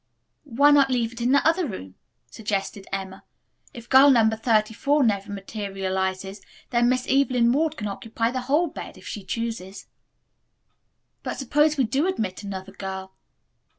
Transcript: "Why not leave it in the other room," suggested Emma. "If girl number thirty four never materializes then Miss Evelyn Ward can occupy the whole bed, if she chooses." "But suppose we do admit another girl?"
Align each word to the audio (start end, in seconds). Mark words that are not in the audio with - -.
"Why 0.45 0.71
not 0.71 0.89
leave 0.89 1.13
it 1.13 1.21
in 1.21 1.31
the 1.31 1.47
other 1.47 1.67
room," 1.67 1.93
suggested 2.25 2.87
Emma. 2.91 3.23
"If 3.71 3.87
girl 3.87 4.09
number 4.09 4.35
thirty 4.35 4.73
four 4.73 5.03
never 5.03 5.31
materializes 5.31 6.41
then 6.71 6.89
Miss 6.89 7.05
Evelyn 7.07 7.51
Ward 7.51 7.77
can 7.77 7.85
occupy 7.87 8.31
the 8.31 8.41
whole 8.41 8.65
bed, 8.65 8.97
if 8.97 9.05
she 9.05 9.23
chooses." 9.23 9.85
"But 11.21 11.37
suppose 11.37 11.77
we 11.77 11.83
do 11.83 12.07
admit 12.07 12.41
another 12.41 12.71
girl?" 12.71 13.13